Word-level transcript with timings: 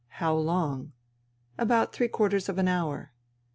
"How 0.21 0.33
long?"" 0.35 0.93
About 1.59 1.93
three 1.93 2.07
quarters 2.07 2.49
of 2.49 2.57
an 2.57 2.67
hour." 2.67 3.11